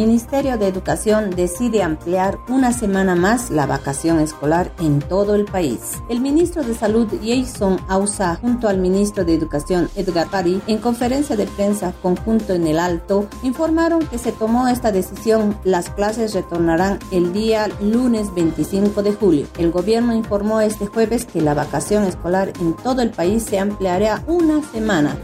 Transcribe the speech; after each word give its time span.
Ministerio 0.00 0.56
de 0.56 0.66
Educación 0.66 1.28
decide 1.28 1.82
ampliar 1.82 2.38
una 2.48 2.72
semana 2.72 3.14
más 3.14 3.50
la 3.50 3.66
vacación 3.66 4.18
escolar 4.18 4.72
en 4.80 4.98
todo 4.98 5.34
el 5.34 5.44
país. 5.44 5.98
El 6.08 6.20
ministro 6.20 6.62
de 6.62 6.74
Salud 6.74 7.06
Jason 7.22 7.78
Ausa 7.86 8.36
junto 8.36 8.66
al 8.68 8.78
ministro 8.78 9.26
de 9.26 9.34
Educación 9.34 9.90
Edgar 9.96 10.30
Pari 10.30 10.62
en 10.68 10.78
conferencia 10.78 11.36
de 11.36 11.46
prensa 11.46 11.92
conjunto 12.00 12.54
en 12.54 12.66
el 12.66 12.78
Alto 12.78 13.28
informaron 13.42 14.06
que 14.06 14.16
se 14.16 14.32
tomó 14.32 14.68
esta 14.68 14.90
decisión. 14.90 15.54
Las 15.64 15.90
clases 15.90 16.32
retornarán 16.32 16.98
el 17.10 17.34
día 17.34 17.68
lunes 17.82 18.32
25 18.34 19.02
de 19.02 19.12
julio. 19.12 19.46
El 19.58 19.70
gobierno 19.70 20.14
informó 20.14 20.62
este 20.62 20.86
jueves 20.86 21.26
que 21.26 21.42
la 21.42 21.52
vacación 21.52 22.04
escolar 22.04 22.54
en 22.58 22.72
todo 22.72 23.02
el 23.02 23.10
país 23.10 23.42
se 23.42 23.58
ampliará 23.58 24.24
una 24.26 24.62
semana. 24.62 25.14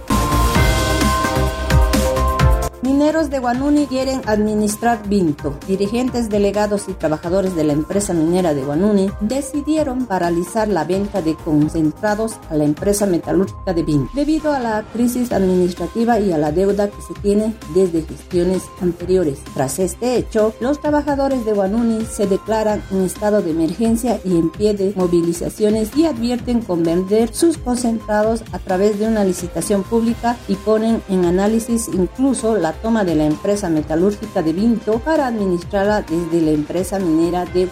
Mineros 2.87 3.31
de 3.31 3.41
Guanuni 3.41 3.87
quieren 3.89 4.23
administrar 4.27 5.09
Vinto. 5.09 5.59
Dirigentes, 5.67 6.29
delegados 6.29 6.89
y 6.89 6.93
trabajadores 6.93 7.57
de 7.57 7.65
la 7.65 7.73
empresa 7.73 8.15
minera 8.15 8.55
de 8.55 8.63
Guanuni 8.63 9.11
decidieron 9.19 10.07
paralizar 10.07 10.69
la 10.69 10.85
venta 10.85 11.21
de 11.21 11.35
concentrados 11.35 12.37
a 12.49 12.55
la 12.55 12.63
empresa 12.63 13.05
metalúrgica 13.07 13.75
de 13.75 13.83
Vinto 13.83 14.13
debido 14.15 14.53
a 14.53 14.61
la 14.61 14.85
crisis 14.93 15.33
administrativa 15.33 16.21
y 16.21 16.31
a 16.31 16.39
la 16.39 16.53
deuda 16.53 16.87
que 16.87 17.03
se 17.03 17.21
tiene 17.21 17.57
desde 17.75 18.03
gestiones 18.03 18.63
anteriores. 18.81 19.41
Tras 19.53 19.81
este 19.81 20.15
hecho, 20.15 20.55
los 20.61 20.81
trabajadores 20.81 21.45
de 21.45 21.55
Guanuni 21.55 22.05
se 22.05 22.29
declaran 22.29 22.85
en 22.93 23.03
estado 23.03 23.43
de 23.43 23.51
emergencia 23.51 24.21
y 24.25 24.37
en 24.39 24.49
pie 24.51 24.75
de 24.75 24.93
movilizaciones 24.95 25.91
y 25.97 26.07
advierten 26.07 26.61
con 26.61 26.85
vender 26.85 27.35
sus 27.35 27.59
concentrados 27.59 28.45
a 28.53 28.61
través 28.61 29.01
de 29.01 29.09
una 29.09 29.25
licitación 29.25 29.83
pública 29.83 30.37
y 30.47 30.55
ponen 30.55 31.03
en 31.09 31.25
análisis 31.25 31.89
incluso 31.89 32.55
la 32.55 32.76
toma 32.83 33.05
de 33.05 33.15
la 33.15 33.25
empresa 33.27 33.69
metalúrgica 33.69 34.43
de 34.43 34.53
Vinto 34.53 34.99
para 34.99 35.27
administrarla 35.27 36.03
desde 36.03 36.41
la 36.41 36.53
empresa 36.53 36.99
minera 36.99 37.45
de 37.45 37.67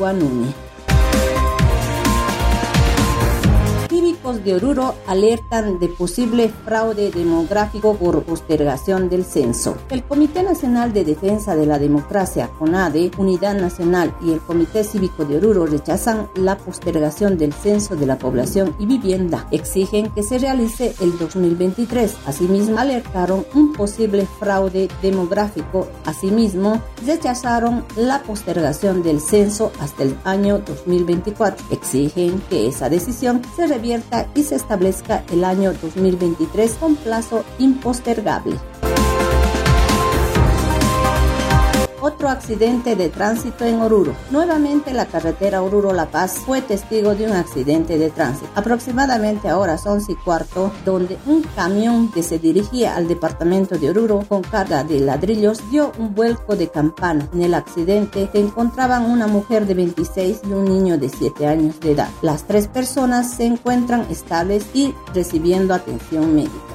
De 4.25 4.55
Oruro 4.55 4.95
alertan 5.07 5.79
de 5.79 5.89
posible 5.89 6.49
fraude 6.65 7.11
demográfico 7.11 7.95
por 7.95 8.23
postergación 8.23 9.11
del 9.11 9.23
censo. 9.23 9.77
El 9.91 10.03
Comité 10.03 10.43
Nacional 10.43 10.95
de 10.95 11.05
Defensa 11.05 11.55
de 11.55 11.67
la 11.67 11.79
Democracia, 11.79 12.49
CONADE, 12.59 13.11
Unidad 13.19 13.55
Nacional 13.55 14.17
y 14.23 14.33
el 14.33 14.41
Comité 14.41 14.83
Cívico 14.83 15.27
de 15.27 15.37
Oruro 15.37 15.67
rechazan 15.67 16.31
la 16.37 16.57
postergación 16.57 17.37
del 17.37 17.53
censo 17.53 17.97
de 17.97 18.07
la 18.07 18.17
población 18.17 18.75
y 18.79 18.87
vivienda. 18.87 19.47
Exigen 19.51 20.11
que 20.11 20.23
se 20.23 20.39
realice 20.39 20.95
el 21.03 21.19
2023. 21.19 22.17
Asimismo, 22.27 22.79
alertaron 22.79 23.45
un 23.55 23.75
posible 23.75 24.27
fraude 24.41 24.89
demográfico. 25.03 25.87
Asimismo, 26.07 26.81
rechazaron 27.07 27.85
la 27.95 28.23
postergación 28.23 29.03
del 29.03 29.21
censo 29.21 29.71
hasta 29.81 30.03
el 30.03 30.17
año 30.25 30.61
2024. 30.61 31.67
Exigen 31.71 32.41
que 32.49 32.69
esa 32.69 32.89
decisión 32.89 33.43
se 33.55 33.67
revierta 33.67 34.14
y 34.35 34.43
se 34.45 34.55
establezca 34.55 35.25
el 35.33 35.45
año 35.45 35.73
2023 35.73 36.75
con 36.75 36.97
plazo 36.97 37.45
impostergable. 37.59 38.57
Otro 42.05 42.29
accidente 42.29 42.97
de 42.97 43.09
tránsito 43.09 43.65
en 43.65 43.81
Oruro. 43.81 44.15
Nuevamente 44.31 44.93
la 44.93 45.07
carretera 45.07 45.63
Oruro-La 45.63 46.11
Paz 46.11 46.39
fue 46.45 46.61
testigo 46.61 47.15
de 47.15 47.27
un 47.27 47.33
accidente 47.33 47.97
de 47.97 48.11
tránsito. 48.11 48.51
Aproximadamente 48.55 49.49
a 49.49 49.59
horas 49.59 49.87
11 49.87 50.13
y 50.13 50.17
cuarto, 50.17 50.71
donde 50.85 51.17
un 51.27 51.43
camión 51.57 52.13
que 52.13 52.23
se 52.23 52.39
dirigía 52.39 52.95
al 52.95 53.09
departamento 53.09 53.79
de 53.79 53.89
Oruro 53.89 54.25
con 54.29 54.43
carga 54.43 54.85
de 54.85 55.01
ladrillos 55.01 55.71
dio 55.71 55.93
un 55.99 56.15
vuelco 56.15 56.57
de 56.57 56.69
campana. 56.69 57.27
En 57.33 57.43
el 57.43 57.55
accidente 57.55 58.29
se 58.31 58.39
encontraban 58.39 59.11
una 59.11 59.27
mujer 59.27 59.67
de 59.67 59.73
26 59.73 60.43
y 60.45 60.53
un 60.53 60.65
niño 60.67 60.99
de 60.99 61.09
7 61.09 61.47
años 61.47 61.81
de 61.81 61.93
edad. 61.93 62.09
Las 62.21 62.47
tres 62.47 62.69
personas 62.69 63.31
se 63.33 63.47
encuentran 63.47 64.07
estables 64.11 64.67
y 64.75 64.95
recibiendo 65.15 65.73
atención 65.73 66.35
médica. 66.35 66.74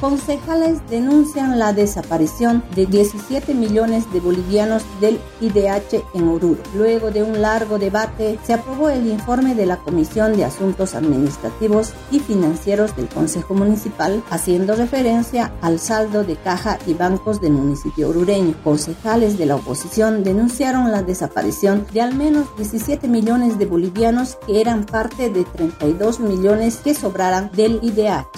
Concejales 0.00 0.78
denuncian 0.88 1.58
la 1.58 1.72
desaparición 1.72 2.62
de 2.74 2.86
17 2.86 3.54
millones 3.54 4.10
de 4.12 4.20
bolivianos 4.20 4.82
del 5.00 5.18
IDH 5.40 6.04
en 6.14 6.28
Oruro. 6.28 6.62
Luego 6.74 7.10
de 7.10 7.22
un 7.22 7.40
largo 7.42 7.78
debate, 7.78 8.38
se 8.44 8.54
aprobó 8.54 8.88
el 8.88 9.06
informe 9.06 9.54
de 9.54 9.66
la 9.66 9.78
Comisión 9.78 10.36
de 10.36 10.44
Asuntos 10.44 10.94
Administrativos 10.94 11.92
y 12.10 12.20
Financieros 12.20 12.96
del 12.96 13.08
Consejo 13.08 13.54
Municipal, 13.54 14.22
haciendo 14.30 14.74
referencia 14.74 15.52
al 15.60 15.78
saldo 15.78 16.24
de 16.24 16.36
caja 16.36 16.78
y 16.86 16.94
bancos 16.94 17.40
del 17.40 17.52
municipio 17.52 18.08
orureño. 18.08 18.54
Concejales 18.62 19.38
de 19.38 19.46
la 19.46 19.56
oposición 19.56 20.22
denunciaron 20.24 20.92
la 20.92 21.02
desaparición 21.02 21.86
de 21.92 22.02
al 22.02 22.14
menos 22.14 22.46
17 22.56 23.08
millones 23.08 23.58
de 23.58 23.66
bolivianos 23.66 24.38
que 24.46 24.60
eran 24.60 24.84
parte 24.84 25.30
de 25.30 25.44
32 25.44 26.20
millones 26.20 26.76
que 26.76 26.94
sobraran 26.94 27.50
del 27.52 27.80
IDH. 27.82 28.37